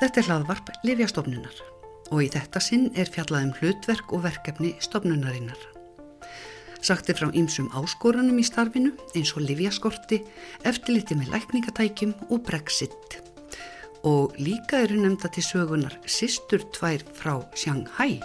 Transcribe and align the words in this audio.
Þetta 0.00 0.22
er 0.22 0.28
hlaðvarp 0.28 0.72
Livjastofnunar 0.86 1.60
og 2.10 2.24
í 2.24 2.30
þetta 2.32 2.62
sinn 2.62 2.88
er 2.98 3.10
fjallaðum 3.10 3.52
hlutverk 3.58 4.14
og 4.16 4.24
verkefni 4.24 4.72
stofnunarinnar. 4.82 5.60
Sagt 6.80 7.10
er 7.12 7.18
frá 7.18 7.28
ýmsum 7.36 7.68
áskorunum 7.76 8.40
í 8.40 8.46
starfinu 8.46 8.94
eins 9.12 9.34
og 9.36 9.44
livjaskorti, 9.44 10.22
eftirliti 10.64 11.18
með 11.18 11.34
lækningatækjum 11.34 12.14
og 12.30 12.40
brexit. 12.48 13.20
Og 14.08 14.32
líka 14.40 14.80
eru 14.86 14.96
nefnda 14.96 15.28
til 15.34 15.44
sögunar 15.44 15.98
Sistur 16.08 16.64
tvær 16.72 17.04
frá 17.12 17.36
Shanghai. 17.52 18.16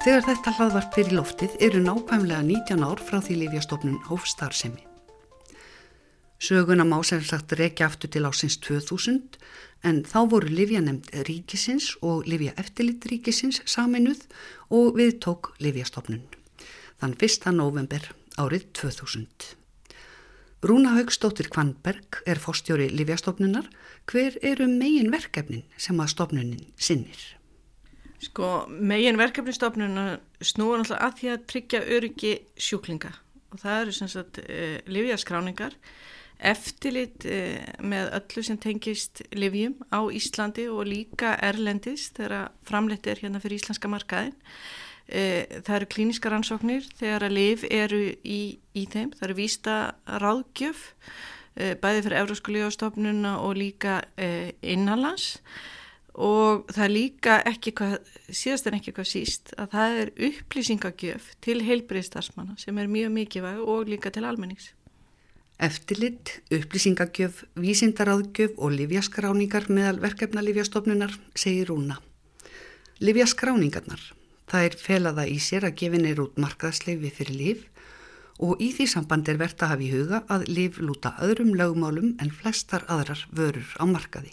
Þegar 0.00 0.22
þetta 0.24 0.52
hlaðvarp 0.56 0.94
fyrir 0.96 1.12
loftið 1.12 1.56
eru 1.60 1.80
nákvæmlega 1.84 2.40
19 2.46 2.84
ár 2.88 3.00
frá 3.04 3.18
því 3.20 3.34
Livjastofnun 3.42 3.98
hófstarfsemi. 4.06 4.80
Söguna 6.40 6.86
má 6.88 7.02
sem 7.04 7.20
sagt 7.20 7.52
rekja 7.60 7.90
aftur 7.90 8.08
til 8.08 8.22
ásins 8.24 8.56
2000 8.64 9.36
en 9.84 9.98
þá 10.08 10.20
voru 10.32 10.48
Livjanemnd 10.48 11.10
ríkisins 11.28 11.90
og 12.00 12.24
Livja 12.24 12.54
eftirlit 12.56 13.04
ríkisins 13.12 13.60
saminuð 13.68 14.22
og 14.72 14.96
við 14.96 15.18
tók 15.20 15.50
Livjastofnun. 15.60 16.22
Þann 16.96 17.16
1. 17.20 17.50
november 17.58 18.06
árið 18.40 18.70
2000. 18.80 19.50
Rúna 20.64 20.94
Haugstóttir 20.96 21.52
Kvanberg 21.52 22.22
er 22.24 22.40
fórstjóri 22.40 22.88
Livjastofnunar. 22.88 23.68
Hver 24.08 24.40
eru 24.40 24.64
megin 24.64 25.12
verkefnin 25.12 25.68
sem 25.76 26.00
að 26.00 26.14
stofnunin 26.16 26.64
sinnir? 26.80 27.39
Sko, 28.20 28.66
megin 28.68 29.16
verkefnistofnuna 29.16 30.18
snúa 30.44 30.76
náttúrulega 30.76 31.06
að 31.06 31.14
því 31.16 31.28
að 31.32 31.44
tryggja 31.48 31.80
öryggi 31.96 32.32
sjúklinga. 32.60 33.14
Og 33.50 33.62
það 33.62 33.78
eru 33.84 33.94
sem 33.96 34.10
sagt 34.12 34.40
e, 34.44 34.58
livjaskráningar, 34.92 35.76
eftirlit 36.50 37.24
e, 37.24 37.40
með 37.80 38.12
öllu 38.18 38.44
sem 38.44 38.60
tengist 38.60 39.24
livjum 39.32 39.78
á 39.88 40.04
Íslandi 40.12 40.68
og 40.68 40.84
líka 40.90 41.32
Erlendis 41.48 42.10
þegar 42.16 42.52
framleitt 42.68 43.08
er 43.08 43.24
hérna 43.24 43.40
fyrir 43.40 43.62
íslenska 43.62 43.88
markaðin. 43.88 44.36
E, 45.08 45.24
það 45.64 45.74
eru 45.78 45.90
klíniska 45.96 46.30
rannsóknir 46.30 46.92
þegar 47.00 47.24
að 47.24 47.36
liv 47.40 47.66
eru 47.72 48.04
í, 48.20 48.42
í 48.76 48.84
þeim, 48.84 49.16
það 49.16 49.28
eru 49.30 49.40
vísta 49.40 49.80
ráðgjöf, 50.20 50.86
bæði 51.56 52.04
fyrir 52.04 52.20
Európsku 52.20 52.52
lífastofnuna 52.54 53.38
og 53.42 53.56
líka 53.58 54.02
innanlands 54.62 55.40
og 56.14 56.66
það 56.72 56.84
er 56.84 56.92
líka 56.92 57.36
ekki 57.46 57.72
hvað, 57.78 57.96
síðast 58.34 58.66
en 58.66 58.76
ekki 58.80 58.94
hvað 58.96 59.08
síst 59.10 59.54
að 59.60 59.72
það 59.76 59.96
er 60.02 60.12
upplýsingagjöf 60.28 61.30
til 61.44 61.60
heilbriðstarfsmanna 61.66 62.58
sem 62.58 62.78
er 62.78 62.90
mjög 62.90 63.14
mikilvæg 63.14 63.62
og 63.62 63.90
líka 63.90 64.12
til 64.14 64.26
almennings. 64.26 64.72
Eftirlitt, 65.60 66.40
upplýsingagjöf, 66.50 67.44
vísindaráðgjöf 67.60 68.56
og 68.56 68.72
livjaskráningar 68.78 69.68
meðal 69.68 70.00
verkefna 70.00 70.42
livjastofnunar 70.42 71.12
segir 71.36 71.68
Rúna. 71.68 71.98
Livjaskráningarnar, 73.04 74.00
það 74.48 74.66
er 74.66 74.78
felaða 74.80 75.26
í 75.28 75.36
sér 75.40 75.68
að 75.68 75.76
gefin 75.82 76.08
er 76.08 76.24
út 76.24 76.40
markaðsleifi 76.40 77.12
fyrir 77.12 77.36
liv 77.36 77.66
og 78.40 78.60
í 78.64 78.70
því 78.72 78.86
samband 78.88 79.28
er 79.28 79.38
verðt 79.40 79.62
að 79.62 79.72
hafa 79.74 79.84
í 79.84 79.92
huga 79.92 80.22
að 80.32 80.46
liv 80.48 80.80
lúta 80.80 81.12
öðrum 81.20 81.52
lögmálum 81.60 82.14
en 82.20 82.32
flestar 82.32 82.86
aðrar 82.88 83.26
vörur 83.36 83.68
á 83.76 83.84
markaði. 83.84 84.32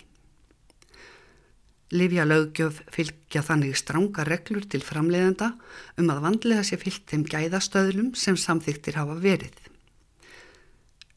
Livja 1.95 2.25
löggjöf 2.27 2.81
fylgja 2.91 3.41
þannig 3.47 3.77
stránga 3.80 4.25
reglur 4.27 4.66
til 4.67 4.81
framleiðenda 4.83 5.53
um 6.02 6.09
að 6.11 6.23
vandlega 6.25 6.65
sé 6.67 6.75
fylgt 6.81 7.08
þeim 7.08 7.23
gæðastöðlum 7.31 8.09
sem 8.20 8.36
samþyktir 8.36 8.98
hafa 8.99 9.15
verið. 9.23 9.55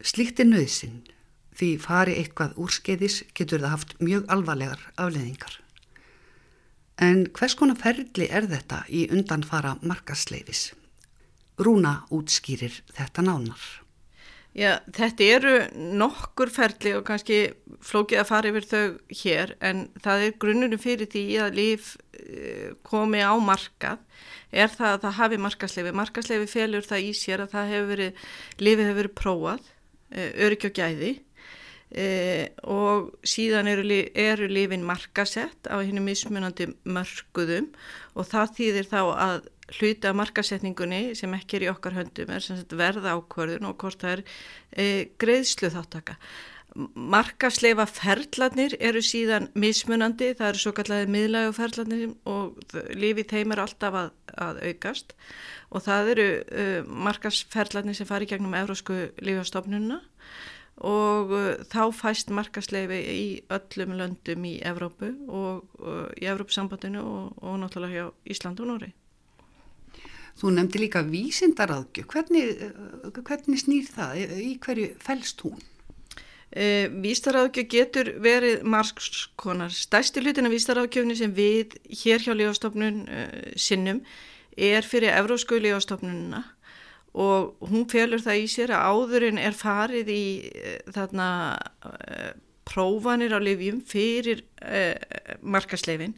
Slíkt 0.00 0.38
er 0.41 0.47
nöðsinn, 0.47 1.03
því 1.59 1.72
fari 1.82 2.14
eitthvað 2.20 2.54
úrskeiðis 2.62 3.25
getur 3.34 3.64
það 3.64 3.75
haft 3.75 3.97
mjög 3.98 4.30
alvarlegar 4.30 4.86
afleðingar. 4.94 5.59
En 7.00 7.26
hvers 7.34 7.56
konar 7.59 7.80
ferli 7.80 8.30
er 8.30 8.47
þetta 8.47 8.84
í 8.86 9.09
undanfara 9.10 9.75
markasleifis? 9.82 10.70
Rúna 11.59 12.04
útskýrir 12.14 12.78
þetta 12.94 13.26
nánar. 13.26 13.60
Já, 14.50 14.81
þetta 14.91 15.27
eru 15.31 15.55
nokkur 16.00 16.50
ferli 16.50 16.97
og 16.99 17.05
kannski 17.06 17.38
flókið 17.87 18.22
að 18.22 18.28
fara 18.33 18.50
yfir 18.50 18.66
þau 18.66 18.84
hér 19.21 19.53
en 19.62 19.84
það 20.03 20.25
er 20.27 20.38
grunnunum 20.43 20.83
fyrir 20.83 21.11
því 21.12 21.25
að 21.44 21.59
líf 21.61 21.93
eh, 22.19 22.72
komi 22.83 23.22
á 23.22 23.31
markað 23.39 24.03
er 24.50 24.72
það 24.75 24.97
að 24.97 25.03
það 25.05 25.19
hafi 25.21 25.41
markasleifi. 25.47 25.94
Markasleifi 25.94 26.50
felur 26.50 26.89
það 26.89 27.06
í 27.06 27.12
sér 27.15 27.44
að 27.44 27.55
hefur 27.60 27.91
verið, 27.93 28.25
lífið 28.59 28.89
hefur 28.89 29.00
verið 29.00 29.16
prófað, 29.22 29.71
eh, 30.10 30.33
öryggi 30.49 30.72
og 30.72 30.78
gæði 30.81 31.12
e, 31.91 32.50
og 32.71 33.10
síðan 33.27 33.71
eru, 33.71 33.87
eru 34.15 34.49
lífin 34.50 34.87
markasett 34.87 35.71
á 35.71 35.78
henni 35.83 36.03
mismunandi 36.05 36.71
mörguðum 36.84 37.71
og 38.15 38.28
það 38.31 38.55
þýðir 38.59 38.91
þá 38.91 39.00
að 39.15 39.49
hluti 39.78 40.08
af 40.08 40.16
markasetningunni 40.19 41.03
sem 41.19 41.34
ekki 41.38 41.60
er 41.60 41.66
í 41.66 41.72
okkar 41.72 41.98
höndum 41.98 42.32
er 42.34 42.47
verða 42.81 43.16
ákvörðun 43.19 43.69
og 43.70 43.76
hvort 43.82 44.03
það 44.03 44.16
er 44.16 44.25
e, 44.72 44.86
greiðslu 45.20 45.70
þáttaka. 45.75 46.16
Markasleifa 46.94 47.82
ferðlanir 47.91 48.76
eru 48.78 49.00
síðan 49.03 49.48
mismunandi, 49.59 50.30
það 50.38 50.53
eru 50.53 50.60
svo 50.62 50.72
kallega 50.76 51.09
miðlægu 51.10 51.54
ferðlanir 51.56 52.12
og 52.30 52.76
lífi 52.94 53.25
þeim 53.32 53.54
er 53.56 53.62
alltaf 53.64 53.97
að, 53.98 54.12
að 54.47 54.60
aukast 54.69 55.16
og 55.70 55.84
það 55.86 56.12
eru 56.14 56.28
uh, 56.38 56.92
markasferðlanir 57.09 57.98
sem 57.98 58.09
fari 58.09 58.30
gegnum 58.30 58.54
Eurósku 58.59 58.97
lífastofnununa 59.19 59.98
og 60.86 61.34
uh, 61.34 61.50
þá 61.70 61.82
fæst 61.97 62.30
markasleifi 62.34 63.03
í 63.16 63.28
öllum 63.50 63.98
löndum 63.98 64.47
í 64.47 64.56
Evrópu 64.62 65.10
og 65.26 65.82
uh, 65.82 66.06
í 66.19 66.30
Evrópusambandinu 66.30 67.03
og, 67.03 67.38
og 67.42 67.60
náttúrulega 67.64 68.06
hjá 68.06 68.34
Ísland 68.34 68.62
og 68.62 68.70
Nóri. 68.70 68.94
Þú 70.38 70.52
nefndi 70.54 70.80
líka 70.84 71.02
vísindaraðgjöf. 71.04 72.06
Hvernig, 72.10 72.62
eh, 72.62 73.20
hvernig 73.20 73.60
snýr 73.60 73.88
það? 73.91 74.22
Í 74.38 74.58
hverju 74.62 74.94
fælst 75.02 75.42
hún? 75.44 75.60
E, 76.50 76.88
vísindaraðgjöf 76.91 77.68
getur 77.70 78.12
verið 78.22 78.64
margskonar. 78.66 79.70
Stærsti 79.70 80.22
hlutin 80.22 80.48
af 80.48 80.54
vísindaraðgjöfni 80.54 81.16
sem 81.16 81.34
við 81.34 81.76
hér 81.86 82.24
hjá 82.24 82.34
Lífastofnun 82.34 83.04
e, 83.06 83.26
sinnum 83.54 84.00
er 84.56 84.82
fyrir 84.82 85.14
Evrósku 85.14 85.60
Lífastofnununa 85.60 86.44
og 87.14 87.56
hún 87.70 87.86
felur 87.91 88.22
það 88.22 88.42
í 88.42 88.48
sér 88.50 88.74
að 88.74 88.86
áðurinn 88.91 89.38
er 89.38 89.54
farið 89.54 90.10
í 90.10 90.24
e, 90.50 90.76
þarna 90.91 91.28
prófanir 92.70 93.34
á 93.34 93.38
lifjum 93.42 93.80
fyrir 93.82 94.44
markasleifin 95.42 96.14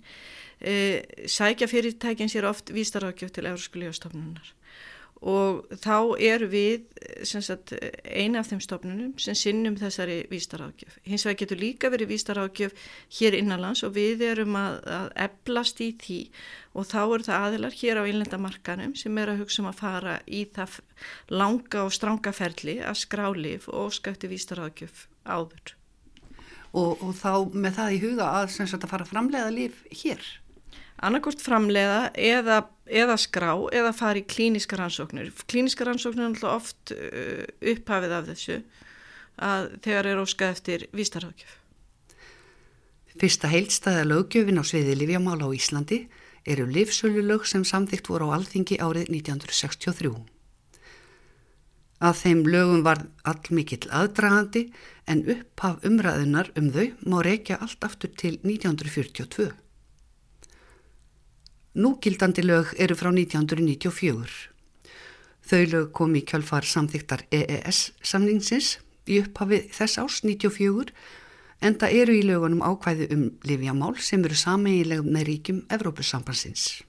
sækja 0.62 1.66
fyrirtækin 1.70 2.30
sér 2.30 2.46
oft 2.50 2.70
vístarákjöf 2.70 3.32
til 3.34 3.48
Európsku 3.50 3.80
lífastofnunar 3.82 4.52
og 5.22 5.68
þá 5.78 6.18
er 6.18 6.42
við 6.50 6.88
sagt, 7.26 7.72
eina 8.02 8.40
af 8.42 8.48
þeim 8.50 8.62
stofnunum 8.62 9.12
sem 9.22 9.36
sinnum 9.38 9.76
þessari 9.78 10.24
vístarákjöf. 10.30 10.96
Hins 11.06 11.24
vegar 11.26 11.38
getur 11.44 11.60
líka 11.62 11.90
verið 11.92 12.10
vístarákjöf 12.10 12.74
hér 13.20 13.36
innanlands 13.38 13.84
og 13.86 13.94
við 13.94 14.24
erum 14.32 14.58
að, 14.58 14.80
að 14.82 15.06
eblast 15.28 15.82
í 15.84 15.92
því 16.02 16.18
og 16.74 16.88
þá 16.90 17.00
eru 17.04 17.28
það 17.28 17.46
aðilar 17.46 17.78
hér 17.78 18.02
á 18.02 18.08
innlendamarkanum 18.10 18.96
sem 18.98 19.22
er 19.22 19.32
að 19.32 19.44
hugsa 19.44 19.62
um 19.62 19.70
að 19.70 19.78
fara 19.84 20.16
í 20.26 20.42
það 20.56 20.80
langa 21.30 21.86
og 21.86 21.94
stranga 21.94 22.34
ferli 22.34 22.80
að 22.82 22.98
skrálif 23.04 23.70
og 23.70 23.94
skæfti 23.94 24.32
vístarákjöf 24.32 25.06
áður. 25.22 25.76
Og, 26.72 26.98
og 27.04 27.14
þá 27.14 27.52
með 27.52 27.78
það 27.78 27.94
í 27.94 28.02
huga 28.08 28.30
að, 28.40 28.54
sagt, 28.56 28.80
að 28.80 28.90
fara 28.90 29.06
framlega 29.06 29.54
líf 29.54 29.84
hér? 30.02 30.22
Annarkort 31.02 31.42
framleiða 31.42 32.12
eða, 32.18 32.62
eða 32.86 33.16
skrá 33.20 33.50
eða 33.74 33.92
fara 33.96 34.20
í 34.20 34.26
klíniska 34.28 34.78
rannsóknir. 34.78 35.32
Klíniska 35.50 35.86
rannsóknir 35.88 36.26
er 36.26 36.30
alltaf 36.32 36.56
oft 36.60 36.94
uh, 36.94 37.44
upphafið 37.74 38.16
af 38.18 38.30
þessu 38.30 38.60
að 39.42 39.70
þegar 39.84 40.08
er 40.10 40.22
óskað 40.22 40.54
eftir 40.56 40.86
vístarhagjöf. 40.94 41.58
Fyrsta 43.20 43.48
heilstæða 43.52 44.04
lögjöfin 44.08 44.60
á 44.60 44.64
sviði 44.64 44.96
Livjamála 44.96 45.48
á 45.48 45.50
Íslandi 45.52 46.06
eru 46.48 46.66
livsölulög 46.66 47.44
sem 47.46 47.64
samþygt 47.64 48.08
voru 48.08 48.30
á 48.32 48.38
alþingi 48.38 48.78
árið 48.80 49.10
1963. 49.12 50.14
Að 52.02 52.16
þeim 52.18 52.40
lögum 52.50 52.80
var 52.82 53.04
allmikill 53.28 53.84
aðdragandi 53.94 54.64
en 55.06 55.22
upphaf 55.34 55.84
umræðunar 55.86 56.50
um 56.58 56.72
þau 56.74 56.88
má 57.06 57.20
reykja 57.22 57.60
allt 57.62 57.84
aftur 57.86 58.10
til 58.18 58.40
1942. 58.42 59.52
Núgildandi 61.72 62.42
lög 62.44 62.74
eru 62.76 62.94
frá 63.00 63.08
1994. 63.08 64.32
Þau 65.48 65.62
lög 65.72 65.86
kom 65.96 66.14
í 66.18 66.20
kjálfar 66.28 66.66
samþyktar 66.68 67.24
EES 67.32 67.78
samningsins 68.04 68.74
í 69.08 69.22
upphafi 69.22 69.62
þess 69.72 70.00
árs 70.02 70.18
94 70.20 70.92
en 71.64 71.78
það 71.80 71.96
eru 72.02 72.16
í 72.18 72.26
lögunum 72.28 72.60
ákvæði 72.60 73.08
um 73.16 73.24
livjamál 73.48 73.94
sem 74.04 74.24
eru 74.24 74.36
sameigileg 74.36 75.06
með 75.06 75.26
ríkjum 75.30 75.62
Evrópussambansins. 75.72 76.82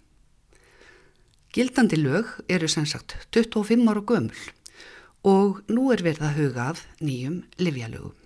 Gildandi 1.53 2.01
lög 2.01 2.33
eru 2.51 2.67
sem 2.67 2.85
sagt 2.89 3.15
25 3.31 3.87
ára 3.87 4.03
gömul 4.03 4.43
og 5.23 5.63
nú 5.71 5.93
er 5.95 6.03
verið 6.03 6.27
að 6.27 6.37
huga 6.41 6.67
að 6.73 6.83
nýjum 6.99 7.39
livjalögum. 7.61 8.22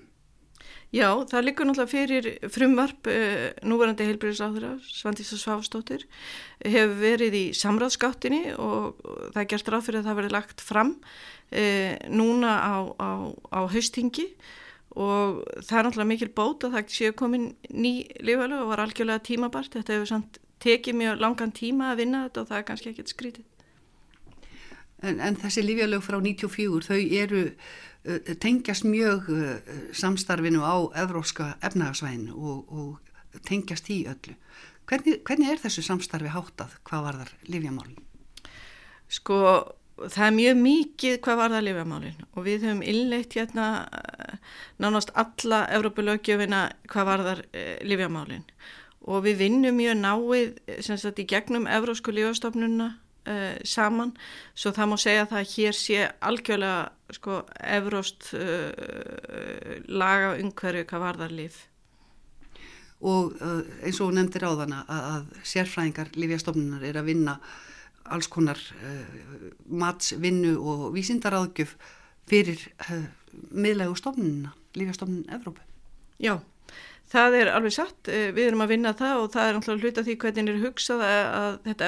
Já, 0.95 1.09
það 1.27 1.43
likur 1.43 1.67
náttúrulega 1.67 1.91
fyrir 1.91 2.27
frumvarp 2.47 3.09
uh, 3.11 3.49
núverandi 3.67 4.05
heilbyrðisáðura, 4.07 4.69
Svandísa 4.87 5.35
Sváfstóttir, 5.35 6.05
hefur 6.63 6.93
verið 7.01 7.35
í 7.35 7.41
samráðskáttinni 7.59 8.53
og 8.55 9.01
það 9.33 9.41
er 9.41 9.49
gert 9.51 9.71
ráð 9.73 9.83
fyrir 9.89 9.99
að 9.99 10.07
það 10.07 10.19
verið 10.21 10.35
lagt 10.37 10.63
fram 10.63 10.93
uh, 10.95 11.91
núna 12.07 12.53
á, 12.63 12.75
á, 13.03 13.09
á 13.51 13.59
haustingi 13.67 14.29
og 14.95 15.43
það 15.59 15.75
er 15.81 15.87
náttúrulega 15.89 16.11
mikil 16.13 16.31
bót 16.39 16.63
að 16.63 16.77
það 16.77 16.95
séu 16.95 17.17
komin 17.19 17.51
ný 17.67 17.93
lífælu 18.23 18.63
og 18.63 18.71
var 18.71 18.85
algjörlega 18.85 19.25
tímabart. 19.27 19.75
Þetta 19.75 19.97
hefur 19.97 20.11
samt 20.13 20.39
tekið 20.63 21.01
mjög 21.03 21.21
langan 21.21 21.53
tíma 21.53 21.91
að 21.91 22.05
vinna 22.05 22.23
þetta 22.25 22.41
og 22.41 22.49
það 22.49 22.61
er 22.61 22.67
kannski 22.71 22.93
ekkert 22.93 23.13
skrítið. 23.13 23.45
En, 25.05 25.19
en 25.21 25.37
þessi 25.37 25.61
lífjálög 25.61 26.01
frá 26.01 26.17
94, 26.23 26.87
þau 26.87 26.97
eru 27.21 27.43
uh, 27.45 28.31
tengjast 28.41 28.87
mjög 28.87 29.29
uh, 29.29 29.75
samstarfinu 29.93 30.63
á 30.65 30.75
evróska 31.03 31.51
efnagasvæðinu 31.61 32.33
og, 32.33 32.73
og 32.73 33.41
tengjast 33.45 33.91
í 33.93 34.03
öllu. 34.09 34.33
Hvernig, 34.87 35.21
hvernig 35.27 35.51
er 35.51 35.61
þessu 35.61 35.83
samstarfi 35.85 36.31
háttað? 36.33 36.77
Hvað 36.87 37.05
var 37.05 37.19
þar 37.21 37.33
lífjamálinn? 37.51 38.03
Sko, 39.11 39.37
það 40.05 40.25
er 40.25 40.35
mjög 40.35 40.59
mikið 40.63 41.15
hvað 41.25 41.39
var 41.41 41.53
það 41.53 41.65
lífjamálinn 41.67 42.25
og 42.27 42.45
við 42.45 42.65
höfum 42.67 42.83
innleitt 42.85 43.37
hérna 43.37 43.67
uh, 43.85 44.35
nánast 44.81 45.13
alla 45.17 45.63
Evrópulögjöfina 45.77 46.67
hvað 46.91 47.09
var 47.11 47.25
þar 47.27 47.43
uh, 47.47 47.73
lífjamálinn 47.87 48.45
og 49.07 49.23
við 49.23 49.41
vinnum 49.41 49.77
mjög 49.79 49.99
náið 50.01 50.81
sagt, 50.83 51.21
í 51.21 51.27
gegnum 51.29 51.69
Evrósku 51.71 52.13
lífastofnunna 52.13 52.95
uh, 53.27 53.55
saman 53.67 54.13
svo 54.55 54.73
það 54.75 54.91
má 54.91 54.97
segja 55.01 55.25
að 55.25 55.33
það 55.33 55.51
hér 55.53 55.77
sé 55.77 56.03
algjörlega 56.29 57.15
sko, 57.17 57.39
Evróst 57.77 58.31
uh, 58.37 59.77
laga 59.87 60.35
umhverju 60.41 60.87
hvað 60.89 61.05
var 61.05 61.21
þar 61.21 61.35
líf. 61.37 61.61
Og 63.05 63.35
uh, 63.37 63.61
eins 63.85 64.01
og 64.01 64.15
nefndir 64.17 64.47
á 64.47 64.51
þann 64.63 64.77
að, 64.79 64.91
að 64.97 65.47
sérfræðingar 65.53 66.13
lífjastofnunar 66.17 66.87
er 66.87 67.01
að 67.01 67.11
vinna 67.11 67.37
alls 68.07 68.29
konar 68.31 68.55
matsvinnu 69.67 70.53
og 70.63 70.85
vísindaráðgjöf 70.95 71.73
fyrir 72.31 72.61
miðlegu 73.51 73.97
stofnununa, 73.99 74.53
lífjastofnun 74.79 75.25
Evrópu. 75.35 75.63
Já. 76.23 76.39
Það 77.07 77.37
er 77.39 77.49
alveg 77.55 77.71
satt, 77.71 78.09
eh, 78.11 78.31
við 78.35 78.49
erum 78.49 78.63
að 78.65 78.71
vinna 78.73 78.91
það 78.93 79.21
og 79.21 79.29
það 79.31 79.45
er 79.47 79.53
náttúrulega 79.55 79.83
hluta 79.85 80.03
því 80.03 80.15
hvernig 80.19 80.49
er 80.51 80.63
hugsað 80.65 81.03
að, 81.07 81.27
að 81.39 81.53
þetta 81.67 81.87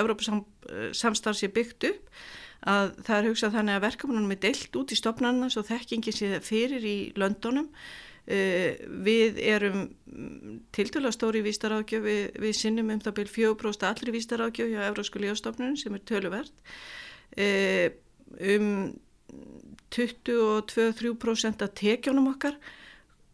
Evrópusamstarf 0.70 1.40
sé 1.40 1.50
byggt 1.54 1.88
upp, 1.90 2.20
að 2.70 2.94
það 3.08 3.16
er 3.18 3.28
hugsað 3.30 3.56
þannig 3.56 3.78
að 3.78 3.86
verkefnunum 3.88 4.36
er 4.36 4.42
deilt 4.44 4.78
út 4.80 4.92
í 4.92 5.00
stopnarna 5.00 5.50
svo 5.52 5.64
þekkingi 5.68 6.14
sé 6.16 6.32
fyrir 6.46 6.86
í 6.86 6.98
löndunum. 7.20 7.70
Uh, 8.30 8.76
við 9.08 9.40
erum 9.42 9.88
tiltöla 10.76 11.10
stóri 11.16 11.42
vístarákjöf, 11.42 12.04
við, 12.06 12.24
við 12.44 12.58
sinnum 12.60 12.92
um 12.94 13.00
það 13.02 13.16
byrj 13.22 13.32
4% 13.40 13.88
allri 13.90 14.14
vístarákjöf 14.14 14.70
hjá 14.70 14.82
Evrósku 14.86 15.22
lífastofnunum 15.24 15.80
sem 15.80 15.96
er 15.98 16.04
töluvert. 16.06 16.54
Uh, 17.34 17.88
um 18.54 18.92
22-23% 19.90 21.64
af 21.66 21.74
tekjónum 21.78 22.30
okkar 22.34 22.56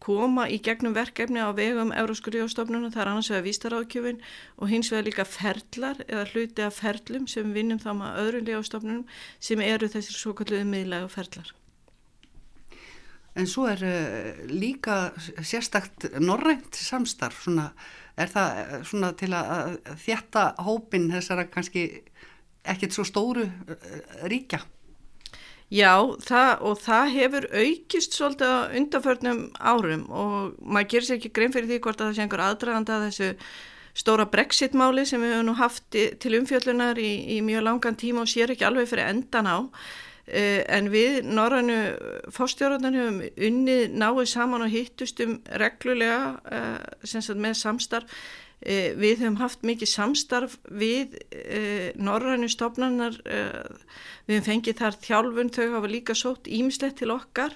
koma 0.02 0.46
í 0.52 0.58
gegnum 0.62 0.94
verkefni 0.96 1.40
á 1.40 1.50
vegum 1.56 1.92
Eurósku 1.96 2.30
ríðastofnunum, 2.32 2.92
það 2.92 3.02
er 3.02 3.10
annars 3.10 3.30
vegar 3.32 3.46
vístaráðkjöfin 3.46 4.18
og 4.60 4.70
hins 4.70 4.90
vegar 4.92 5.06
líka 5.08 5.24
ferlar 5.28 6.02
eða 6.06 6.26
hluti 6.32 6.64
af 6.66 6.80
ferlum 6.80 7.28
sem 7.30 7.54
vinnum 7.56 7.80
þá 7.82 7.92
með 7.96 8.18
öðrum 8.22 8.48
ríðastofnunum 8.50 9.06
sem 9.40 9.62
eru 9.64 9.88
þessir 9.90 10.18
svo 10.18 10.34
kalluðu 10.36 10.68
miðlega 10.68 11.08
ferlar. 11.12 11.54
En 13.36 13.48
svo 13.48 13.66
er 13.68 13.82
uh, 13.84 14.44
líka 14.48 15.12
sérstakt 15.44 16.08
norrænt 16.24 16.76
samstarf, 16.76 17.42
svona, 17.44 17.70
er 18.16 18.32
það 18.32 18.60
uh, 18.62 18.78
svona 18.88 19.12
til 19.16 19.32
að 19.36 19.76
þjætta 20.04 20.46
hópin 20.64 21.10
þessara 21.12 21.48
kannski 21.52 21.88
ekkert 22.66 22.96
svo 22.96 23.04
stóru 23.04 23.44
uh, 23.44 24.00
ríkja? 24.28 24.62
Já, 25.66 25.98
það, 26.22 26.50
og 26.62 26.76
það 26.78 27.08
hefur 27.16 27.46
aukist 27.50 28.14
svolítið 28.14 28.52
á 28.54 28.58
undanförnum 28.78 29.40
árum 29.58 30.04
og 30.14 30.52
maður 30.62 30.90
gerir 30.92 31.06
sér 31.08 31.16
ekki 31.18 31.32
grein 31.34 31.54
fyrir 31.54 31.66
því 31.72 31.80
hvort 31.82 31.98
að 31.98 32.12
það 32.12 32.18
sé 32.18 32.22
einhver 32.22 32.42
aðdraganda 32.44 32.98
að 32.98 33.06
þessu 33.08 33.30
stóra 33.96 34.28
brexit-máli 34.30 35.06
sem 35.08 35.24
við 35.24 35.34
hefum 35.34 35.48
nú 35.48 35.56
haft 35.58 35.88
til 35.90 36.34
umfjöllunar 36.38 37.00
í, 37.02 37.10
í 37.34 37.40
mjög 37.42 37.66
langan 37.66 37.98
tíma 37.98 38.22
og 38.22 38.30
sér 38.30 38.54
ekki 38.54 38.68
alveg 38.68 38.86
fyrir 38.92 39.10
endan 39.10 39.50
á. 39.50 39.58
Uh, 40.26 40.62
en 40.74 40.90
við 40.90 41.20
norrannu 41.26 41.80
fórstjórnarnar 42.34 42.94
hefum 42.98 43.20
unnið 43.48 43.92
náið 43.94 44.24
saman 44.30 44.66
og 44.66 44.72
hittustum 44.72 45.38
reglulega 45.50 46.34
uh, 46.46 47.36
með 47.38 47.58
samstarf 47.58 48.10
Eh, 48.10 48.45
við 48.96 49.20
höfum 49.20 49.36
haft 49.40 49.66
mikið 49.66 49.90
samstarf 49.90 50.56
við 50.72 51.18
eh, 51.30 51.92
norrænu 52.00 52.48
stofnanar, 52.48 53.18
eh, 53.28 53.68
við 54.26 54.38
höfum 54.38 54.48
fengið 54.48 54.80
þar 54.80 54.98
þjálfun, 55.04 55.52
þau 55.52 55.66
hafa 55.76 55.92
líka 55.92 56.16
sótt 56.16 56.48
ímislegt 56.48 56.98
til 57.02 57.12
okkar 57.14 57.54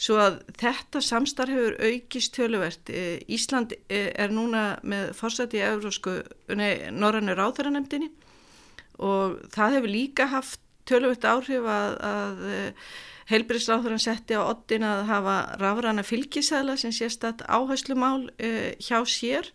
svo 0.00 0.16
að 0.16 0.38
þetta 0.56 1.02
samstarf 1.04 1.52
hefur 1.52 1.74
aukist 1.84 2.32
töluvert. 2.32 2.88
Ísland 3.28 3.74
er 3.90 4.32
núna 4.32 4.78
með 4.80 5.10
fórsætti 5.18 5.60
í 5.60 6.70
norrænu 6.96 7.34
ráðhverjanemdini 7.36 8.08
og 9.04 9.42
það 9.52 9.76
hefur 9.76 9.92
líka 9.92 10.30
haft 10.32 10.60
töluvert 10.90 11.24
áhrif 11.30 11.70
að, 11.70 11.96
að 12.10 12.44
Helbriðsráðurinn 13.30 14.02
setti 14.02 14.34
á 14.34 14.42
oddin 14.42 14.84
að 14.86 15.04
hafa 15.10 15.34
rafrana 15.60 16.02
fylgisæla 16.06 16.74
sem 16.80 16.92
sérstatt 16.94 17.44
áherslumál 17.46 18.26
uh, 18.26 18.72
hjá 18.82 18.98
sér 19.06 19.46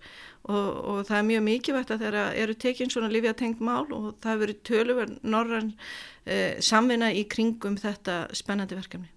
og, 0.47 0.69
og 0.79 0.99
það 1.09 1.17
er 1.17 1.27
mjög 1.29 1.43
mikilvægt 1.49 1.91
að 1.91 2.05
þeirra 2.05 2.25
eru 2.43 2.55
tekinn 2.61 2.93
svona 2.93 3.11
lífjatengt 3.11 3.63
mál 3.63 3.83
og 3.89 4.13
það 4.23 4.31
hefur 4.31 4.53
töluverð 4.69 5.17
norran 5.27 5.73
uh, 5.73 6.55
samvinna 6.63 7.11
í 7.11 7.25
kringum 7.27 7.75
þetta 7.81 8.21
spennandi 8.37 8.79
verkefni. 8.79 9.11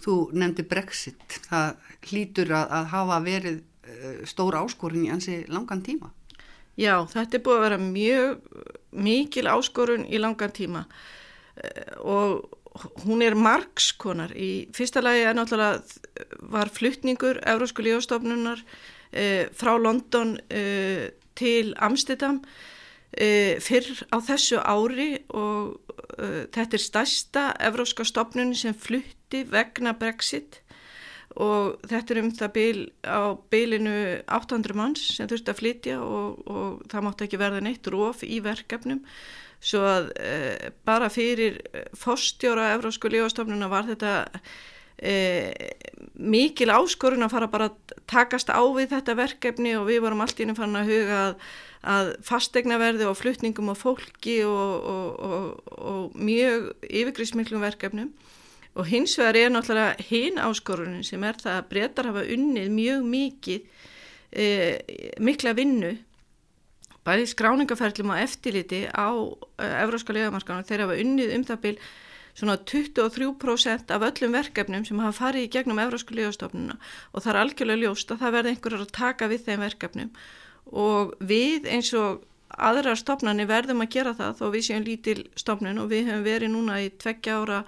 Þú 0.00 0.14
nefndi 0.32 0.64
Brexit, 0.64 1.40
það 1.50 1.74
hlýtur 2.06 2.54
að, 2.56 2.70
að 2.78 2.88
hafa 2.94 3.20
verið 3.26 3.58
uh, 3.58 4.22
stór 4.30 4.60
áskorun 4.62 5.08
í 5.08 5.12
ansi 5.12 5.42
langan 5.50 5.82
tíma. 5.84 6.14
Já, 6.78 6.94
þetta 7.10 7.36
er 7.36 7.42
búið 7.44 7.58
að 7.58 7.64
vera 7.66 7.80
mjög 7.82 8.60
mikil 8.90 9.46
áskorun 9.50 10.06
í 10.06 10.20
langan 10.20 10.54
tíma. 10.54 10.84
Og 12.00 12.46
hún 13.04 13.22
er 13.24 13.34
margskonar 13.34 14.32
í 14.38 14.70
fyrsta 14.76 15.02
lagi 15.02 15.24
er 15.26 15.36
náttúrulega 15.36 15.82
var 16.52 16.70
fluttningur 16.72 17.40
Eurósku 17.50 17.82
lífastofnunar 17.84 18.62
eh, 19.10 19.50
frá 19.56 19.74
London 19.76 20.36
eh, 20.48 21.10
til 21.34 21.74
Amsterdam 21.82 22.40
eh, 23.12 23.58
fyrr 23.62 24.04
á 24.14 24.22
þessu 24.22 24.62
ári 24.62 25.10
og 25.34 25.80
eh, 26.16 26.46
þetta 26.54 26.78
er 26.78 26.86
stærsta 26.86 27.46
Euróska 27.68 28.06
stofnun 28.06 28.54
sem 28.54 28.74
flutti 28.74 29.44
vegna 29.50 29.96
Brexit. 29.98 30.62
og 30.62 30.70
þetta 31.30 32.14
er 32.14 32.20
um 32.24 32.30
það 32.34 32.52
bil 32.56 32.80
á 33.06 33.38
bilinu 33.52 33.94
800 34.26 34.76
manns 34.76 35.04
sem 35.16 35.28
þurfti 35.30 35.52
að 35.52 35.60
flytja 35.60 36.00
og, 36.02 36.40
og 36.50 36.80
það 36.90 37.06
mátti 37.06 37.26
ekki 37.28 37.40
verða 37.40 37.62
neitt 37.64 37.86
róf 37.92 38.24
í 38.26 38.40
verkefnum. 38.42 39.04
Svo 39.60 39.84
að 39.84 40.10
e, 40.16 40.70
bara 40.88 41.10
fyrir 41.12 41.60
fórstjóra 42.00 42.72
Evrósku 42.74 43.10
lífastofnuna 43.12 43.68
var 43.70 43.86
þetta 43.90 44.14
e, 44.96 45.14
mikil 46.16 46.72
áskorun 46.72 47.26
að 47.26 47.34
fara 47.36 47.50
bara 47.52 47.68
að 47.70 47.94
takast 48.10 48.50
á 48.50 48.62
við 48.74 48.94
þetta 48.96 49.18
verkefni 49.20 49.76
og 49.78 49.86
við 49.90 50.00
vorum 50.06 50.24
allt 50.24 50.40
ínum 50.42 50.58
fann 50.58 50.80
að 50.80 50.90
huga 50.90 51.20
að, 51.20 51.46
að 51.94 52.12
fastegnaverði 52.26 53.06
og 53.06 53.20
flutningum 53.20 53.70
og 53.70 53.78
fólki 53.78 54.40
og, 54.48 54.90
og, 54.96 55.30
og, 55.30 55.72
og 55.78 56.18
mjög 56.18 56.72
yfirgrísmiklum 56.88 57.62
verkefnum 57.68 58.10
og 58.78 58.86
hins 58.86 59.16
vegar 59.18 59.38
er 59.38 59.50
náttúrulega 59.50 60.06
hinn 60.10 60.38
áskorunin 60.40 61.06
sem 61.06 61.24
er 61.26 61.40
það 61.40 61.56
að 61.56 61.70
breytar 61.72 62.10
hafa 62.10 62.26
unnið 62.36 62.70
mjög 62.74 63.08
mikið 63.14 63.88
e, 64.30 64.46
mikla 65.18 65.56
vinnu 65.58 65.96
bæði 67.06 67.26
skráningaferðlum 67.32 68.12
og 68.14 68.22
eftirliti 68.22 68.84
á 68.92 69.08
uh, 69.10 69.82
Evróska 69.82 70.14
legamarskanu 70.14 70.66
þeir 70.68 70.84
hafa 70.84 70.98
unnið 71.00 71.34
um 71.36 71.44
það 71.48 71.62
byl 71.64 71.74
svona 72.38 72.56
23% 72.70 73.92
af 73.94 74.04
öllum 74.06 74.34
verkefnum 74.36 74.84
sem 74.86 75.00
hafa 75.02 75.16
farið 75.16 75.46
í 75.46 75.52
gegnum 75.56 75.80
Evrósku 75.82 76.14
legastofnuna 76.16 76.76
og 77.10 77.22
það 77.24 77.32
er 77.32 77.40
algjörlega 77.42 77.82
ljóst 77.84 78.12
að 78.12 78.24
það 78.24 78.36
verði 78.36 78.52
einhverjar 78.54 78.84
að 78.84 78.92
taka 78.96 79.30
við 79.30 79.46
þeim 79.46 79.64
verkefnum. 79.64 80.12
Og 80.70 81.14
við 81.26 81.66
eins 81.72 81.90
og 81.98 82.22
aðrar 82.50 82.98
stofnani 82.98 83.46
verðum 83.48 83.82
að 83.82 83.92
gera 83.96 84.14
það 84.18 84.36
þó 84.38 84.44
við 84.54 84.66
séum 84.68 84.86
lítil 84.86 85.18
stofnun 85.38 85.82
og 85.82 85.90
við 85.90 86.10
hefum 86.10 86.24
verið 86.26 86.52
núna 86.54 86.78
í 86.84 86.90
tveggja 87.00 87.40
ára 87.40 87.60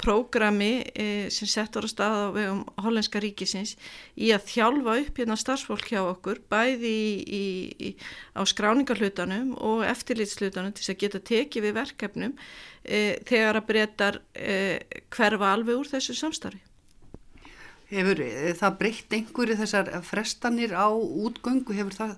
prógrami 0.00 0.84
e, 0.94 1.06
sem 1.30 1.48
settur 1.48 1.86
á 1.86 1.88
stað 1.88 2.14
á 2.18 2.28
vegum 2.34 2.62
hollenska 2.82 3.20
ríkisins 3.22 3.74
í 4.18 4.32
að 4.34 4.48
þjálfa 4.50 4.96
upp 5.00 5.18
hérna 5.20 5.36
starfsfólk 5.38 5.86
hjá 5.92 6.00
okkur 6.02 6.40
bæði 6.50 6.90
í, 6.90 7.14
í, 7.22 7.44
í, 7.78 7.90
á 8.34 8.42
skráningarhlutanum 8.42 9.54
og 9.54 9.84
eftirlitslutanum 9.86 10.74
til 10.74 10.86
að 10.90 11.00
geta 11.04 11.22
tekið 11.30 11.68
við 11.68 11.76
verkefnum 11.78 12.36
e, 12.82 13.20
þegar 13.28 13.60
að 13.60 13.68
breytar 13.70 14.20
e, 14.34 14.56
hverfa 15.14 15.52
alveg 15.54 15.78
úr 15.78 15.92
þessu 15.94 16.16
samstarfi. 16.18 16.62
Hefur 17.94 18.24
það 18.58 18.78
breytt 18.80 19.14
einhverju 19.14 19.58
þessar 19.60 19.92
frestanir 20.02 20.72
á 20.74 20.88
útgöngu, 20.90 21.76
hefur 21.76 21.94
það 21.94 22.14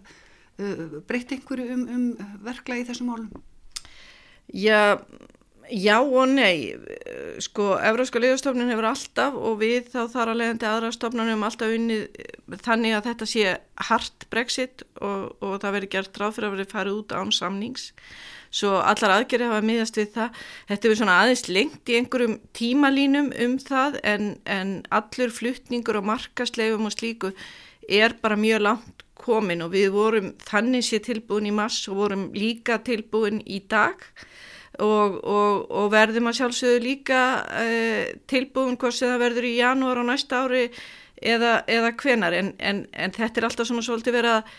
breytt 1.05 1.35
einhverju 1.37 1.75
um, 1.75 1.83
um 1.93 2.37
verkla 2.47 2.79
í 2.81 2.87
þessum 2.89 3.11
málum? 3.11 3.43
Já, 4.55 4.97
Já 5.67 5.99
og 5.99 6.29
nei, 6.31 6.77
sko 7.43 7.73
Evróska 7.83 8.21
liðastofnun 8.23 8.69
hefur 8.71 8.87
alltaf 8.87 9.35
og 9.35 9.57
við 9.59 9.89
þá 9.91 10.13
þar 10.13 10.31
að 10.31 10.39
leiðandi 10.41 10.69
aðra 10.71 10.91
stofnunum 10.95 11.43
alltaf 11.43 11.73
unnið 11.75 12.05
þannig 12.63 12.95
að 12.95 13.09
þetta 13.09 13.29
sé 13.33 13.55
hart 13.89 14.27
brexit 14.31 14.85
og, 15.01 15.33
og 15.43 15.57
það 15.65 15.75
veri 15.77 15.89
gert 15.97 16.21
ráð 16.23 16.37
fyrir 16.37 16.49
að 16.49 16.55
veri 16.55 16.69
farið 16.71 17.01
út 17.01 17.17
án 17.19 17.35
samnings. 17.35 17.89
Svo 18.55 18.77
allar 18.79 19.17
aðgerði 19.17 19.51
hafa 19.51 19.67
miðast 19.67 19.99
við 19.99 20.13
það. 20.15 20.39
Þetta 20.71 20.89
er 20.89 21.01
svona 21.01 21.19
aðeins 21.25 21.45
lengt 21.51 21.91
í 21.91 21.99
einhverjum 21.99 22.39
tímalínum 22.55 23.33
um 23.49 23.59
það 23.67 23.99
en, 24.07 24.31
en 24.47 24.73
allur 24.95 25.35
fluttningur 25.35 25.99
og 25.99 26.09
markaslegum 26.13 26.87
og 26.87 26.95
slíku 26.95 27.35
er 27.91 28.15
bara 28.23 28.39
mjög 28.39 28.63
langt 28.69 29.07
komin 29.19 29.67
og 29.67 29.75
við 29.75 29.91
vorum 29.97 30.33
þannig 30.47 30.87
sé 30.87 31.03
tilbúin 31.03 31.51
í 31.51 31.55
mass 31.55 31.89
og 31.91 31.99
vorum 32.05 32.29
líka 32.39 32.79
tilbúin 32.87 33.43
í 33.43 33.65
dag. 33.67 33.99
og 33.99 34.36
og, 34.83 35.19
og, 35.25 35.67
og 35.71 35.91
verðum 35.93 36.31
að 36.31 36.39
sjálfsögðu 36.41 36.85
líka 36.85 37.25
uh, 37.47 38.15
tilbúin 38.31 38.79
hvort 38.81 38.97
sem 38.97 39.13
það 39.13 39.25
verður 39.25 39.49
í 39.49 39.57
janúar 39.59 40.01
á 40.01 40.05
næsta 40.09 40.45
ári 40.45 40.65
eða, 41.23 41.59
eða 41.69 41.93
hvenar 42.01 42.37
en, 42.37 42.55
en, 42.59 42.87
en 42.93 43.15
þetta 43.17 43.41
er 43.41 43.49
alltaf 43.49 43.69
svona 43.69 43.85
svolítið 43.87 44.19
verið 44.19 44.39
að, 44.39 44.57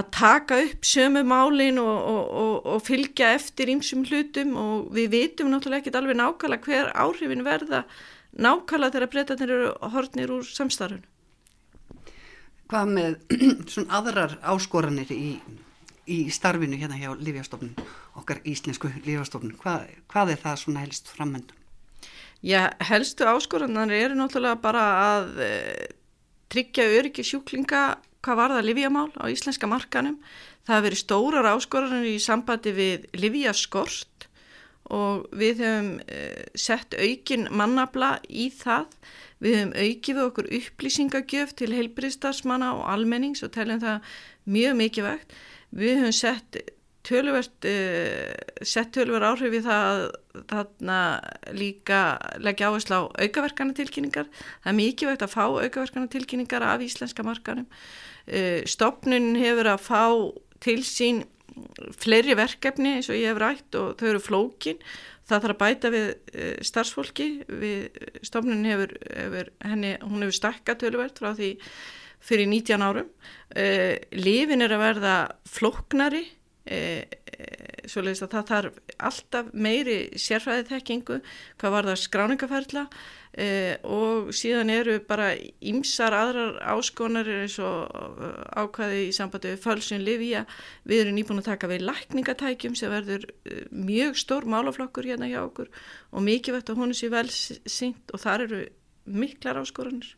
að 0.00 0.10
taka 0.18 0.58
upp 0.64 0.88
sömu 0.88 1.22
málin 1.28 1.80
og, 1.82 2.66
og 2.74 2.82
fylgja 2.84 3.32
eftir 3.38 3.72
ímsum 3.72 4.04
hlutum 4.08 4.56
og 4.60 4.90
við 4.96 5.12
vitum 5.14 5.52
náttúrulega 5.52 5.84
ekki 5.84 5.96
alveg 6.00 6.20
nákvæmlega 6.20 6.68
hver 6.68 6.92
áhrifin 6.92 7.46
verða 7.46 7.84
nákvæmlega 8.34 8.96
þegar 8.96 9.12
breytanir 9.12 9.52
eru 9.56 9.74
hortnir 9.94 10.32
úr 10.34 10.46
samstarfun. 10.48 11.04
Hvað 12.70 12.94
með 12.96 13.16
svona 13.72 14.00
aðrar 14.00 14.38
áskoranir 14.54 15.12
í 15.14 15.36
í 16.10 16.18
starfinu 16.32 16.78
hérna 16.80 16.98
hjá 17.00 17.12
Lífjastofnun, 17.16 17.74
okkar 18.20 18.40
íslensku 18.48 18.90
Lífjastofnun. 19.04 19.56
Hvað, 19.60 19.86
hvað 20.12 20.34
er 20.34 20.42
það 20.42 20.62
svona 20.62 20.84
helst 20.84 21.12
framöndum? 21.12 21.60
Já, 22.44 22.68
helstu 22.84 23.24
áskoranar 23.24 23.92
eru 23.94 24.16
náttúrulega 24.18 24.60
bara 24.60 24.82
að 25.00 25.38
e, 25.40 25.52
tryggja 26.52 26.84
öryggi 26.98 27.24
sjúklinga 27.24 27.84
hvað 28.24 28.40
var 28.40 28.54
það 28.56 28.68
Lífjamál 28.68 29.10
á 29.16 29.24
íslenska 29.32 29.68
markanum. 29.68 30.18
Það 30.64 30.74
hefur 30.74 30.86
verið 30.88 31.00
stórar 31.02 31.50
áskoranar 31.52 32.08
í 32.08 32.18
sambandi 32.20 32.72
við 32.76 33.06
Lífjaskort 33.16 34.28
og 34.92 35.24
við 35.32 35.62
hefum 35.64 35.90
e, 36.04 36.20
sett 36.56 36.96
aukin 36.96 37.48
mannabla 37.52 38.18
í 38.28 38.50
það. 38.52 38.92
Við 39.44 39.58
hefum 39.58 39.74
aukið 39.80 40.22
okkur 40.24 40.52
upplýsingagjöf 40.60 41.56
til 41.58 41.72
heilbriðstarsmanna 41.74 42.74
og 42.76 42.86
almennings 42.92 43.44
og 43.44 43.52
teljum 43.56 43.82
það 43.82 44.14
mjög 44.44 44.80
mikið 44.80 45.08
vegt. 45.08 45.36
Við 45.74 46.00
höfum 46.00 46.14
sett 46.14 46.58
tölverð 47.04 47.66
uh, 47.68 49.28
áhrif 49.28 49.56
í 49.58 49.60
það 49.64 50.04
þarna 50.50 50.98
líka 51.56 52.00
leggja 52.42 52.70
áherslu 52.70 52.96
á 52.96 53.02
aukaverkana 53.20 53.76
tilkynningar. 53.76 54.30
Það 54.64 54.70
er 54.72 54.78
mikið 54.78 55.10
vegt 55.10 55.24
að 55.26 55.34
fá 55.34 55.44
aukaverkana 55.44 56.10
tilkynningar 56.12 56.64
af 56.64 56.84
íslenska 56.84 57.26
markanum. 57.26 57.66
Uh, 58.24 58.62
Stopnun 58.68 59.34
hefur 59.40 59.72
að 59.74 59.84
fá 59.84 60.04
til 60.64 60.80
sín 60.86 61.24
fleiri 62.00 62.34
verkefni 62.38 62.96
eins 62.96 63.10
og 63.10 63.18
ég 63.18 63.30
hef 63.30 63.42
rætt 63.42 63.76
og 63.78 63.98
þau 64.00 64.08
eru 64.12 64.22
flókin. 64.22 64.80
Það 65.24 65.44
þarf 65.44 65.54
að 65.54 65.60
bæta 65.62 65.92
við 65.92 66.08
uh, 66.14 66.54
starfsfólki. 66.70 67.28
Við, 67.50 68.00
stopnun 68.24 68.64
hefur, 68.68 68.96
hefur, 69.10 69.52
henni, 69.66 69.92
hún 70.06 70.24
hefur 70.24 70.38
stakka 70.40 70.78
tölverð 70.80 71.20
frá 71.20 71.34
því 71.36 71.52
fyrir 72.24 72.48
19 72.50 72.84
árum. 72.84 73.10
Uh, 73.54 73.96
Lífin 74.16 74.64
er 74.64 74.74
að 74.74 74.84
verða 74.84 75.16
flóknari, 75.48 76.24
uh, 76.70 77.02
uh, 77.04 78.00
að 78.00 78.22
það 78.22 78.48
þarf 78.48 78.78
alltaf 79.04 79.50
meiri 79.52 79.98
sérfræðið 80.16 80.72
þekkingu, 80.72 81.20
hvað 81.60 81.76
var 81.76 81.90
það 81.90 82.02
skráningaferðla 82.06 82.88
og 83.90 84.28
síðan 84.30 84.70
eru 84.70 84.92
bara 85.02 85.32
ymsar 85.66 86.14
aðrar 86.14 86.60
áskonar 86.70 87.26
eins 87.26 87.56
og 87.58 87.90
ákvaði 88.54 89.08
í 89.08 89.12
sambandi 89.16 89.50
við 89.50 89.64
fölsun 89.64 90.04
Livia. 90.06 90.44
Við 90.86 91.02
erum 91.02 91.18
nýbúin 91.18 91.42
að 91.42 91.48
taka 91.50 91.72
við 91.72 91.82
lækningatækjum 91.90 92.78
sem 92.78 92.94
verður 92.94 93.26
mjög 93.74 94.22
stór 94.22 94.46
málaflokkur 94.54 95.10
hérna 95.10 95.26
hjá 95.32 95.40
okkur 95.42 95.74
og 96.14 96.28
mikið 96.30 96.60
vett 96.60 96.70
að 96.70 96.84
hún 96.84 96.94
er 96.94 97.00
sér 97.00 97.16
vel 97.18 97.26
syngt 97.34 98.14
og 98.14 98.22
þar 98.22 98.46
eru 98.46 98.62
miklar 99.04 99.58
áskoranir. 99.64 100.14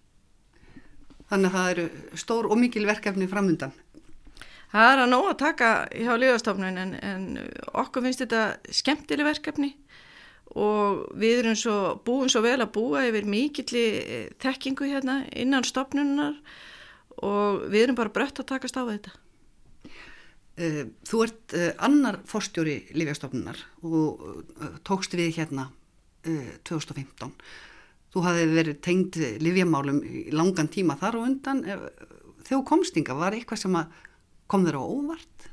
Þannig 1.30 1.50
að 1.50 1.56
það 1.56 1.72
eru 1.72 1.86
stór 2.22 2.48
og 2.50 2.60
mikil 2.60 2.84
verkefni 2.86 3.28
framöndan. 3.30 3.74
Það 4.70 4.92
er 4.92 5.02
að 5.02 5.10
nóg 5.10 5.28
að 5.30 5.40
taka 5.40 5.70
hjá 5.94 6.12
liðastofnun 6.20 6.80
en, 6.82 6.94
en 7.00 7.26
okkur 7.72 8.04
finnst 8.04 8.22
þetta 8.24 8.74
skemmtileg 8.74 9.28
verkefni 9.28 9.72
og 10.56 11.04
við 11.18 11.42
erum 11.42 11.58
svo 11.58 11.76
búin 12.06 12.30
svo 12.32 12.42
vel 12.44 12.58
að 12.60 12.72
búa 12.74 13.04
yfir 13.08 13.26
mikill 13.28 13.84
þekkingu 14.42 14.88
hérna 14.90 15.20
innan 15.34 15.66
stofnunar 15.66 16.38
og 17.16 17.66
við 17.72 17.86
erum 17.86 17.98
bara 17.98 18.12
brött 18.12 18.42
að 18.42 18.50
takast 18.52 18.78
á 18.78 18.84
þetta. 18.84 19.14
Eh, 20.56 20.86
þú 21.04 21.18
ert 21.26 21.52
eh, 21.52 21.72
annar 21.84 22.22
forstjóri 22.24 22.78
Lífjastofnunar 22.96 23.58
og 23.84 24.22
eh, 24.56 24.78
tókst 24.88 25.12
við 25.12 25.34
hérna 25.36 25.68
2015 26.66 27.28
þú 28.16 28.24
hafði 28.24 28.46
verið 28.54 28.80
tengd 28.80 29.20
livjamálum 29.44 30.00
í 30.00 30.26
langan 30.32 30.72
tíma 30.72 30.96
þar 30.96 31.20
og 31.20 31.28
undan 31.28 31.62
þegar 32.46 32.64
komstinga 32.70 33.16
var 33.18 33.36
eitthvað 33.36 33.60
sem 33.60 33.76
kom 34.48 34.64
þér 34.64 34.78
á 34.80 34.84
óvart? 34.86 35.48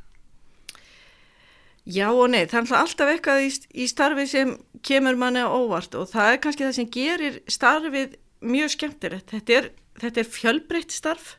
Já 1.84 2.08
og 2.16 2.30
nei, 2.32 2.46
það 2.48 2.70
er 2.72 2.80
alltaf 2.80 3.10
eitthvað 3.12 3.44
í, 3.44 3.50
í 3.84 3.86
starfi 3.92 4.24
sem 4.32 4.54
kemur 4.88 5.18
manni 5.20 5.44
á 5.44 5.52
óvart 5.52 5.98
og 6.00 6.08
það 6.14 6.30
er 6.32 6.44
kannski 6.46 6.64
það 6.64 6.76
sem 6.78 6.92
gerir 6.94 7.40
starfið 7.52 8.14
mjög 8.44 8.76
skemmtilegt. 8.78 9.34
Þetta 9.34 9.58
er, 9.58 9.72
þetta 10.00 10.22
er 10.24 10.30
fjölbreytt 10.32 10.96
starf 10.96 11.34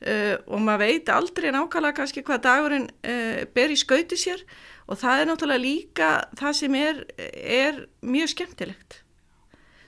uh, 0.00 0.36
og 0.48 0.62
maður 0.64 0.86
veit 0.86 1.12
aldrei 1.12 1.50
nákvæmlega 1.52 1.98
kannski 2.00 2.24
hvað 2.24 2.46
dagurinn 2.48 2.88
uh, 2.88 3.42
ber 3.52 3.74
í 3.74 3.76
skauti 3.76 4.16
sér 4.20 4.46
og 4.88 5.02
það 5.02 5.20
er 5.20 5.28
náttúrulega 5.28 5.66
líka 5.66 6.10
það 6.40 6.56
sem 6.62 6.80
er, 6.80 7.02
er 7.20 7.82
mjög 8.00 8.32
skemmtilegt. 8.32 9.02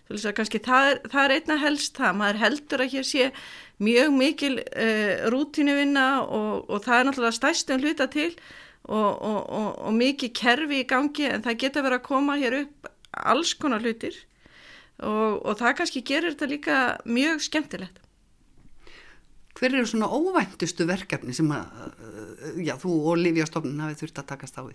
Kannski, 0.09 0.61
það, 0.65 0.91
er, 0.91 1.01
það 1.13 1.25
er 1.25 1.35
einna 1.35 1.57
helst 1.61 1.99
það, 2.01 2.15
maður 2.17 2.41
heldur 2.41 2.85
að 2.85 2.95
hér 2.95 3.05
sé 3.05 3.27
mjög 3.85 4.15
mikil 4.17 4.55
uh, 4.63 5.27
rútinuvinna 5.35 6.07
og, 6.25 6.65
og 6.65 6.81
það 6.87 7.01
er 7.01 7.09
náttúrulega 7.09 7.37
stæstum 7.37 7.83
hluta 7.85 8.09
til 8.09 8.31
og, 8.89 9.11
og, 9.21 9.77
og 9.85 9.93
mikið 9.99 10.33
kerfi 10.39 10.81
í 10.81 10.89
gangi 10.89 11.29
en 11.29 11.45
það 11.45 11.61
geta 11.61 11.85
verið 11.85 12.01
að 12.01 12.09
koma 12.09 12.39
hér 12.41 12.57
upp 12.63 12.89
alls 13.13 13.53
konar 13.61 13.85
hlutir 13.85 14.17
og 14.99 15.55
það 15.61 15.77
kannski 15.79 16.03
gerir 16.03 16.33
þetta 16.33 16.47
líka 16.51 16.77
mjög 17.07 17.43
skemmtilegt. 17.45 18.01
Hver 19.59 19.75
eru 19.75 19.87
svona 19.91 20.09
óvæntustu 20.11 20.87
verkefni 20.87 21.35
sem 21.35 21.49
að, 21.51 21.71
já, 22.63 22.75
þú 22.79 22.95
og 23.11 23.19
Lífjastofnun 23.19 23.81
hafið 23.83 24.03
þurft 24.03 24.21
að 24.23 24.29
takast 24.33 24.59
á 24.59 24.63
því? 24.63 24.75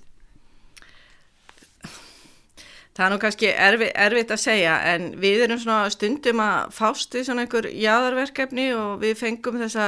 Það 2.94 3.06
er 3.06 3.12
nú 3.14 3.18
kannski 3.22 3.48
erfi, 3.50 3.88
erfitt 4.06 4.32
að 4.36 4.42
segja 4.44 4.74
en 4.92 5.08
við 5.22 5.48
erum 5.48 5.62
svona 5.62 5.90
stundum 5.94 6.42
að 6.44 6.76
fást 6.78 7.16
við 7.18 7.26
svona 7.26 7.46
einhver 7.48 7.66
jáðarverkefni 7.74 8.68
og 8.78 9.00
við 9.02 9.16
fengum 9.18 9.58
þessa, 9.64 9.88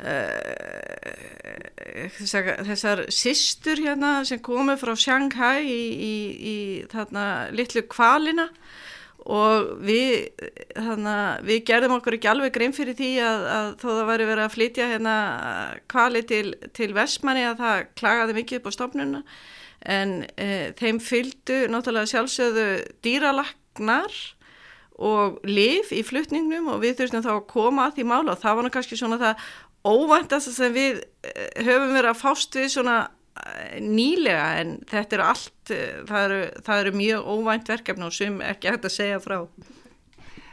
uh, 0.00 1.18
þessa, 2.16 2.40
þessar 2.70 3.04
sýstur 3.12 3.84
hérna 3.84 4.14
sem 4.28 4.40
komið 4.40 4.80
frá 4.80 4.94
Shanghai 4.96 5.66
í, 5.66 5.82
í, 5.92 6.14
í 6.40 6.56
þarna 6.92 7.26
litlu 7.52 7.84
kvalina 7.92 8.48
og 9.28 9.76
við, 9.84 10.32
þarna, 10.72 11.14
við 11.44 11.64
gerðum 11.68 11.98
okkur 11.98 12.16
ekki 12.16 12.32
alveg 12.32 12.56
grein 12.56 12.72
fyrir 12.72 12.96
því 12.96 13.12
að, 13.20 13.46
að 13.52 13.72
þó 13.82 13.88
það 13.90 14.04
væri 14.14 14.32
verið 14.32 14.44
að 14.46 14.54
flytja 14.56 14.90
hérna 14.94 15.16
kvali 15.92 16.22
til, 16.24 16.44
til 16.72 16.92
Vestmanni 16.96 17.44
að 17.50 17.60
það 17.60 17.88
klagaði 18.00 18.40
mikið 18.40 18.62
upp 18.62 18.70
á 18.72 18.76
stofnunna 18.78 19.26
en 19.86 20.20
e, 20.36 20.72
þeim 20.78 21.00
fylgdu 21.00 21.62
náttúrulega 21.72 22.10
sjálfsögðu 22.12 22.66
dýralagnar 23.04 24.18
og 25.00 25.40
liv 25.48 25.88
í 25.96 26.02
flutningnum 26.04 26.68
og 26.74 26.82
við 26.82 26.98
þurftum 26.98 27.24
þá 27.24 27.32
að 27.38 27.46
koma 27.52 27.88
að 27.88 27.96
því 27.98 28.08
mála 28.10 28.34
og 28.34 28.42
það 28.42 28.58
var 28.58 28.74
kannski 28.74 29.00
svona 29.00 29.20
það 29.20 29.46
óvæntast 29.88 30.52
sem 30.52 30.76
við 30.76 31.00
e, 31.24 31.32
höfum 31.64 31.94
verið 31.96 32.12
að 32.12 32.20
fást 32.20 32.60
við 32.60 32.68
svona 32.74 32.98
nýlega 33.80 34.46
en 34.60 34.72
þetta 34.90 35.16
eru 35.16 35.26
allt, 35.30 35.70
það 35.70 36.24
eru, 36.24 36.40
það 36.66 36.80
eru 36.82 36.92
mjög 36.98 37.28
óvænt 37.34 37.70
verkefni 37.70 38.06
og 38.06 38.14
sem 38.14 38.40
ekki 38.44 38.72
hægt 38.72 38.88
að 38.88 38.96
segja 38.96 39.20
frá. 39.22 39.38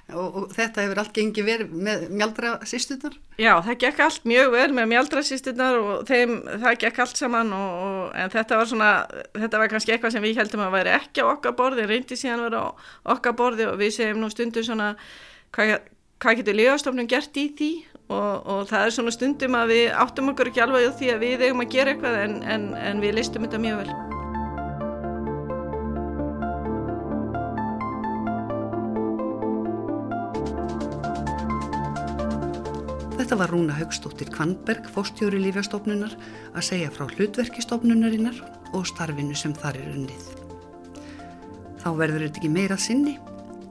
Og, 0.07 0.35
og 0.39 0.51
þetta 0.55 0.85
hefur 0.85 1.01
allt 1.01 1.17
gengið 1.17 1.47
verið 1.49 1.71
með 1.83 2.03
mjaldra 2.15 2.53
sýstunar? 2.69 3.17
Já, 3.35 3.57
það 3.65 3.79
gekk 3.81 3.97
allt 4.05 4.29
mjög 4.31 4.53
vel 4.53 4.69
með 4.77 4.87
mjaldra 4.93 5.23
sýstunar 5.27 5.79
og 5.81 6.05
þeim, 6.07 6.37
það 6.63 6.77
gekk 6.85 7.01
allt 7.03 7.19
saman 7.19 7.51
og, 7.57 7.73
og, 7.83 7.99
en 8.15 8.31
þetta 8.31 8.61
var 8.61 8.71
svona, 8.71 8.93
þetta 9.35 9.61
var 9.61 9.73
kannski 9.73 9.95
eitthvað 9.97 10.15
sem 10.15 10.23
við 10.23 10.39
heldum 10.39 10.63
að 10.63 10.73
væri 10.77 10.95
ekki 10.95 11.27
á 11.27 11.31
okkar 11.33 11.57
borði, 11.59 11.89
reyndi 11.91 12.15
síðan 12.15 12.45
að 12.45 12.47
vera 12.47 12.63
á 12.63 12.69
okkar 13.17 13.37
borði 13.43 13.67
og 13.67 13.77
við 13.83 13.93
segjum 13.99 14.23
nú 14.23 14.31
stundum 14.31 14.67
svona, 14.69 14.89
hvað, 15.57 15.75
hvað 16.23 16.39
getur 16.39 16.61
lífastofnum 16.61 17.11
gert 17.11 17.43
í 17.43 17.49
því 17.59 17.71
og 18.07 18.67
það 18.69 18.85
er 18.85 18.93
svona 18.95 19.11
stundum 19.11 19.59
að 19.59 19.73
við 19.75 19.87
áttum 19.91 20.31
okkur 20.31 20.53
ekki 20.53 20.63
alveg 20.63 20.87
á 20.87 20.97
því 21.03 21.15
að 21.17 21.25
við 21.27 21.49
eigum 21.49 21.65
að 21.65 21.73
gera 21.75 21.91
eitthvað 21.91 22.21
en, 22.23 22.43
en, 22.47 22.69
en 22.79 23.03
við 23.03 23.19
listum 23.19 23.43
þetta 23.43 23.67
mjög 23.67 23.83
vel. 23.83 24.06
Þetta 33.17 33.37
var 33.39 33.49
Rúna 33.49 33.73
Haugstóttir 33.73 34.29
Kvanberg, 34.29 34.85
fóstjóri 34.93 35.39
Lífjastofnunar, 35.41 36.13
að 36.53 36.67
segja 36.67 36.91
frá 36.93 37.07
hlutverkistofnunarinnar 37.09 38.37
og 38.77 38.85
starfinu 38.85 39.33
sem 39.35 39.55
þar 39.57 39.81
er 39.81 39.89
unnið. 39.95 40.29
Þá 41.81 41.89
verður 41.97 42.27
þetta 42.27 42.43
ekki 42.43 42.53
meira 42.53 42.77
sinni. 42.77 43.17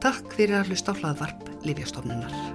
Takk 0.02 0.34
fyrir 0.34 0.58
að 0.58 0.74
hlusta 0.74 0.92
á 0.92 0.98
hlaðvarp 0.98 1.48
Lífjastofnunar. 1.62 2.45